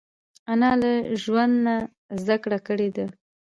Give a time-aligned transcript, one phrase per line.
[0.51, 0.91] انا له
[1.23, 1.75] ژوند نه
[2.21, 3.05] زده کړې کړې دي